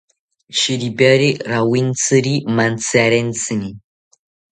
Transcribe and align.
Shiripiari 0.59 1.29
rawintziri 1.51 2.33
mantziarentsini 2.55 3.69